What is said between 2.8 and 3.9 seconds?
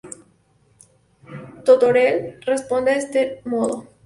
a este modo.